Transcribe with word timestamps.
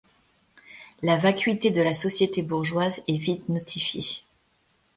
La 1.03 1.15
vacuité 1.19 1.69
de 1.69 1.79
la 1.79 1.93
société 1.93 2.41
bourgeoise 2.41 3.03
est 3.07 3.17
vite 3.17 3.47
notifiée. 3.49 4.23